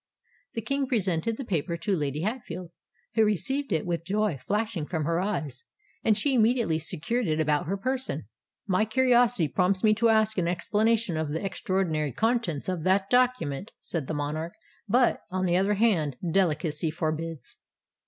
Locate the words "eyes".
5.19-5.63